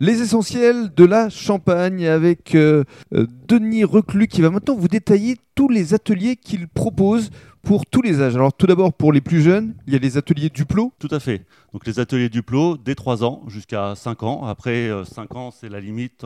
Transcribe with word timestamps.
Les 0.00 0.22
essentiels 0.22 0.94
de 0.94 1.04
la 1.04 1.28
Champagne 1.28 2.06
avec 2.06 2.54
euh, 2.54 2.84
euh, 3.14 3.26
Denis 3.48 3.82
Reclus 3.82 4.28
qui 4.28 4.42
va 4.42 4.50
maintenant 4.50 4.76
vous 4.76 4.86
détailler 4.86 5.36
tous 5.56 5.68
les 5.68 5.92
ateliers 5.92 6.36
qu'il 6.36 6.68
propose 6.68 7.30
pour 7.62 7.84
tous 7.84 8.00
les 8.00 8.22
âges. 8.22 8.36
Alors 8.36 8.52
tout 8.52 8.68
d'abord 8.68 8.92
pour 8.92 9.12
les 9.12 9.20
plus 9.20 9.42
jeunes, 9.42 9.74
il 9.88 9.92
y 9.92 9.96
a 9.96 9.98
les 9.98 10.16
ateliers 10.16 10.50
Duplo. 10.50 10.92
Tout 11.00 11.08
à 11.10 11.18
fait. 11.18 11.44
Donc 11.72 11.84
les 11.84 11.98
ateliers 11.98 12.28
Duplo 12.28 12.76
dès 12.76 12.94
3 12.94 13.24
ans 13.24 13.42
jusqu'à 13.48 13.96
5 13.96 14.22
ans. 14.22 14.46
Après 14.46 14.88
5 15.04 15.34
ans 15.34 15.50
c'est 15.50 15.68
la 15.68 15.80
limite, 15.80 16.24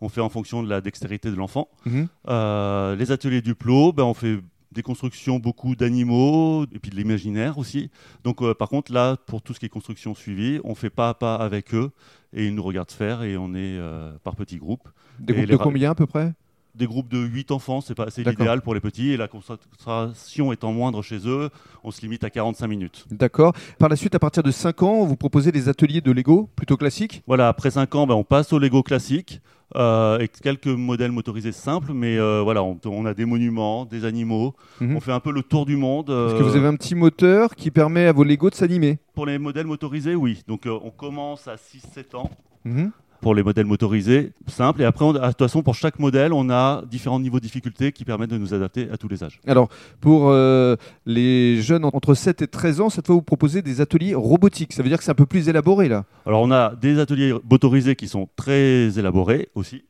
on 0.00 0.08
fait 0.08 0.20
en 0.20 0.28
fonction 0.28 0.64
de 0.64 0.68
la 0.68 0.80
dextérité 0.80 1.30
de 1.30 1.36
l'enfant. 1.36 1.68
Mhm. 1.86 2.08
Euh, 2.28 2.96
les 2.96 3.12
ateliers 3.12 3.42
Duplo, 3.42 3.92
ben, 3.92 4.02
on 4.02 4.14
fait 4.14 4.40
des 4.74 4.82
constructions 4.82 5.38
beaucoup 5.38 5.76
d'animaux 5.76 6.64
et 6.72 6.78
puis 6.78 6.90
de 6.90 6.96
l'imaginaire 6.96 7.58
aussi. 7.58 7.90
Donc 8.24 8.42
euh, 8.42 8.54
par 8.54 8.68
contre 8.68 8.92
là 8.92 9.16
pour 9.26 9.42
tout 9.42 9.54
ce 9.54 9.60
qui 9.60 9.66
est 9.66 9.70
construction 9.70 10.14
suivie, 10.14 10.60
on 10.64 10.74
fait 10.74 10.90
pas 10.90 11.08
à 11.10 11.14
pas 11.14 11.36
avec 11.36 11.74
eux 11.74 11.90
et 12.32 12.46
ils 12.46 12.54
nous 12.54 12.62
regardent 12.62 12.90
faire 12.90 13.22
et 13.22 13.36
on 13.36 13.54
est 13.54 13.78
euh, 13.78 14.12
par 14.22 14.36
petits 14.36 14.58
groupes. 14.58 14.88
Des 15.18 15.32
Et 15.32 15.36
groupes 15.36 15.50
de 15.50 15.56
combien 15.56 15.90
à 15.92 15.94
peu 15.94 16.06
près? 16.06 16.32
Des 16.74 16.86
groupes 16.86 17.08
de 17.08 17.18
8 17.18 17.52
enfants, 17.52 17.80
c'est 17.80 17.94
pas 17.94 18.06
D'accord. 18.06 18.30
l'idéal 18.32 18.60
pour 18.60 18.74
les 18.74 18.80
petits 18.80 19.12
et 19.12 19.16
la 19.16 19.28
concentration 19.28 20.52
étant 20.52 20.72
moindre 20.72 21.02
chez 21.02 21.20
eux, 21.26 21.50
on 21.84 21.90
se 21.92 22.00
limite 22.02 22.24
à 22.24 22.30
45 22.30 22.66
minutes. 22.66 23.04
D'accord. 23.12 23.52
Par 23.78 23.88
la 23.88 23.94
suite, 23.96 24.14
à 24.14 24.18
partir 24.18 24.42
de 24.42 24.50
5 24.50 24.82
ans, 24.82 25.04
vous 25.04 25.16
proposez 25.16 25.52
des 25.52 25.68
ateliers 25.68 26.00
de 26.00 26.10
Lego 26.10 26.48
plutôt 26.56 26.76
classiques? 26.76 27.22
Voilà, 27.28 27.46
après 27.48 27.70
5 27.70 27.94
ans, 27.94 28.06
ben, 28.08 28.14
on 28.14 28.24
passe 28.24 28.52
au 28.52 28.58
Lego 28.58 28.82
classique 28.82 29.40
euh, 29.76 30.16
avec 30.16 30.40
quelques 30.40 30.66
modèles 30.66 31.12
motorisés 31.12 31.52
simples, 31.52 31.92
mais 31.92 32.18
euh, 32.18 32.40
voilà, 32.42 32.62
on, 32.64 32.78
on 32.86 33.06
a 33.06 33.14
des 33.14 33.24
monuments, 33.24 33.84
des 33.84 34.04
animaux, 34.04 34.54
Mhm. 34.80 34.96
on 34.96 35.00
fait 35.00 35.12
un 35.12 35.20
peu 35.20 35.30
le 35.32 35.42
tour 35.42 35.66
du 35.66 35.76
monde. 35.76 36.06
Parce 36.06 36.34
que 36.34 36.40
euh, 36.40 36.42
vous 36.42 36.56
avez 36.56 36.66
un 36.66 36.74
petit 36.76 36.94
moteur 36.96 37.54
qui 37.54 37.70
permet 37.70 38.06
à 38.06 38.12
vos 38.12 38.24
Lego 38.24 38.50
de 38.50 38.54
s'animer? 38.56 38.98
Pour 39.14 39.26
les 39.26 39.38
modèles 39.38 39.66
motorisés, 39.66 40.14
oui. 40.16 40.42
Donc 40.48 40.66
euh, 40.66 40.76
on 40.82 40.90
commence 40.90 41.46
à 41.46 41.54
6-7 41.54 42.16
ans 42.16 42.30
Mhm. 42.66 42.90
Pour 43.24 43.34
les 43.34 43.42
modèles 43.42 43.64
motorisés 43.64 44.32
simples, 44.46 44.82
et 44.82 44.84
après, 44.84 45.04
on- 45.04 45.14
de 45.14 45.18
toute 45.18 45.38
façon, 45.38 45.62
pour 45.62 45.74
chaque 45.74 45.98
modèle, 45.98 46.32
on 46.34 46.50
a 46.50 46.82
différents 46.90 47.18
niveaux 47.18 47.38
de 47.38 47.44
difficulté 47.44 47.90
qui 47.90 48.04
permettent 48.04 48.30
de 48.30 48.36
nous 48.38 48.52
adapter 48.52 48.88
à 48.92 48.98
tous 48.98 49.08
les 49.08 49.24
âges. 49.24 49.40
Alors, 49.46 49.68
pour 50.02 50.28
euh, 50.28 50.76
les 51.06 51.62
jeunes 51.62 51.86
entre 51.86 52.12
7 52.14 52.42
et 52.42 52.46
13 52.46 52.82
ans, 52.82 52.90
cette 52.90 53.06
fois, 53.06 53.14
vous 53.16 53.22
proposez 53.22 53.62
des 53.62 53.80
ateliers 53.80 54.14
robotiques. 54.14 54.74
Ça 54.74 54.82
veut 54.82 54.90
dire 54.90 54.98
que 54.98 55.04
c'est 55.04 55.10
un 55.10 55.14
peu 55.14 55.24
plus 55.26 55.48
élaboré, 55.48 55.88
là. 55.88 56.04
Alors 56.26 56.42
on 56.42 56.50
a 56.50 56.74
des 56.74 56.98
ateliers 56.98 57.32
motorisés 57.50 57.96
qui 57.96 58.08
sont 58.08 58.28
très 58.36 58.98
élaborés 58.98 59.48
aussi. 59.54 59.84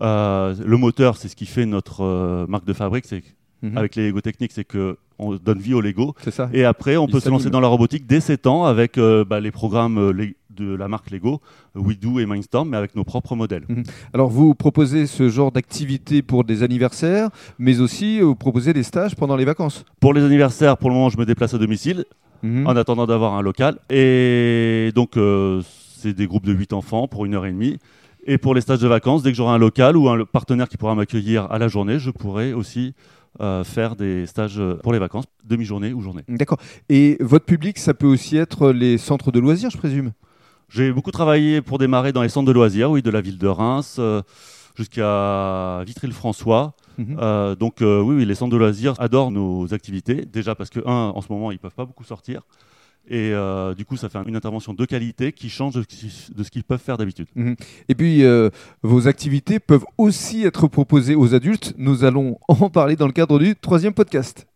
Euh, 0.00 0.54
le 0.64 0.76
moteur, 0.76 1.16
c'est 1.16 1.28
ce 1.28 1.36
qui 1.36 1.46
fait 1.46 1.66
notre 1.66 2.02
euh, 2.02 2.46
marque 2.48 2.64
de 2.64 2.72
fabrique. 2.72 3.04
C'est 3.06 3.22
Mhm. 3.62 3.78
avec 3.78 3.94
les 3.94 4.08
Lego 4.08 4.20
techniques, 4.20 4.50
c'est 4.52 4.64
que 4.64 4.96
on 5.20 5.34
donne 5.36 5.60
vie 5.60 5.72
au 5.74 5.80
Lego. 5.80 6.16
C'est 6.24 6.32
ça 6.32 6.50
Et 6.52 6.64
après, 6.64 6.96
on 6.96 7.06
Il 7.06 7.12
peut 7.12 7.20
se 7.20 7.28
lancer 7.28 7.48
dans 7.48 7.60
la 7.60 7.68
robotique 7.68 8.08
dès 8.08 8.18
7 8.18 8.48
ans 8.48 8.64
avec 8.64 8.98
euh, 8.98 9.24
bah, 9.24 9.38
les 9.38 9.52
programmes 9.52 9.98
euh, 9.98 10.12
de 10.54 10.74
la 10.74 10.88
marque 10.88 11.10
Lego, 11.10 11.40
WeDo 11.74 12.18
et 12.20 12.26
Mindstorm, 12.26 12.68
mais 12.70 12.76
avec 12.76 12.94
nos 12.96 13.04
propres 13.04 13.34
modèles. 13.36 13.64
Alors, 14.14 14.28
vous 14.28 14.54
proposez 14.54 15.06
ce 15.06 15.28
genre 15.28 15.52
d'activité 15.52 16.22
pour 16.22 16.44
des 16.44 16.62
anniversaires, 16.62 17.30
mais 17.58 17.80
aussi 17.80 18.20
euh, 18.20 18.24
vous 18.24 18.34
proposez 18.36 18.72
des 18.72 18.82
stages 18.82 19.16
pendant 19.16 19.36
les 19.36 19.44
vacances. 19.44 19.84
Pour 20.00 20.14
les 20.14 20.22
anniversaires, 20.22 20.76
pour 20.76 20.90
le 20.90 20.94
moment, 20.96 21.08
je 21.10 21.18
me 21.18 21.26
déplace 21.26 21.54
à 21.54 21.58
domicile 21.58 22.04
Mhm. 22.42 22.66
en 22.66 22.74
attendant 22.74 23.06
d'avoir 23.06 23.34
un 23.34 23.40
local. 23.42 23.78
Et 23.88 24.90
donc, 24.96 25.16
euh, 25.16 25.62
c'est 25.96 26.12
des 26.12 26.26
groupes 26.26 26.44
de 26.44 26.52
8 26.52 26.72
enfants 26.72 27.06
pour 27.06 27.24
une 27.24 27.34
heure 27.34 27.46
et 27.46 27.52
demie. 27.52 27.78
Et 28.26 28.36
pour 28.38 28.54
les 28.54 28.60
stages 28.60 28.80
de 28.80 28.88
vacances, 28.88 29.22
dès 29.22 29.30
que 29.30 29.36
j'aurai 29.36 29.54
un 29.54 29.58
local 29.58 29.96
ou 29.96 30.08
un 30.08 30.24
partenaire 30.24 30.68
qui 30.68 30.76
pourra 30.76 30.94
m'accueillir 30.96 31.50
à 31.52 31.58
la 31.58 31.68
journée, 31.68 31.98
je 32.00 32.10
pourrai 32.10 32.52
aussi 32.52 32.94
euh, 33.40 33.62
faire 33.64 33.94
des 33.96 34.26
stages 34.26 34.58
euh, 34.58 34.74
pour 34.82 34.92
les 34.92 34.98
vacances, 34.98 35.24
demi-journée 35.44 35.92
ou 35.92 36.02
journée. 36.02 36.22
D'accord. 36.28 36.58
Et 36.88 37.16
votre 37.20 37.44
public, 37.46 37.78
ça 37.78 37.94
peut 37.94 38.06
aussi 38.06 38.36
être 38.36 38.70
les 38.70 38.98
centres 38.98 39.30
de 39.32 39.40
loisirs, 39.40 39.70
je 39.70 39.78
présume? 39.78 40.10
J'ai 40.72 40.92
beaucoup 40.92 41.10
travaillé 41.10 41.60
pour 41.60 41.78
démarrer 41.78 42.12
dans 42.12 42.22
les 42.22 42.28
centres 42.30 42.46
de 42.46 42.52
loisirs, 42.52 42.90
oui, 42.90 43.02
de 43.02 43.10
la 43.10 43.20
ville 43.20 43.36
de 43.38 43.46
Reims 43.46 43.96
euh, 43.98 44.22
jusqu'à 44.76 45.82
Vitry-le-François. 45.86 46.74
Mhm. 46.98 47.16
Euh, 47.20 47.54
donc 47.54 47.82
euh, 47.82 48.00
oui, 48.00 48.16
oui, 48.16 48.24
les 48.24 48.34
centres 48.34 48.52
de 48.52 48.56
loisirs 48.56 48.94
adorent 48.98 49.30
nos 49.30 49.72
activités. 49.74 50.24
Déjà 50.30 50.54
parce 50.54 50.70
que, 50.70 50.80
un, 50.86 51.12
en 51.14 51.20
ce 51.20 51.30
moment, 51.32 51.50
ils 51.52 51.58
peuvent 51.58 51.74
pas 51.74 51.84
beaucoup 51.84 52.04
sortir. 52.04 52.42
Et 53.08 53.32
euh, 53.34 53.74
du 53.74 53.84
coup, 53.84 53.96
ça 53.96 54.08
fait 54.08 54.18
une 54.26 54.36
intervention 54.36 54.74
de 54.74 54.84
qualité 54.84 55.32
qui 55.32 55.50
change 55.50 55.74
de, 55.74 55.82
ce 55.82 55.86
qui- 55.88 56.32
de 56.36 56.42
ce 56.44 56.50
qu'ils 56.50 56.62
peuvent 56.62 56.80
faire 56.80 56.96
d'habitude. 56.96 57.26
Et 57.88 57.94
puis, 57.96 58.22
euh, 58.24 58.48
vos 58.82 59.08
activités 59.08 59.58
peuvent 59.58 59.84
aussi 59.98 60.44
être 60.44 60.68
proposées 60.68 61.16
aux 61.16 61.34
adultes. 61.34 61.74
Nous 61.78 62.04
allons 62.04 62.38
en 62.48 62.70
parler 62.70 62.94
dans 62.94 63.06
le 63.06 63.12
cadre 63.12 63.38
du 63.40 63.56
troisième 63.56 63.92
podcast. 63.92 64.46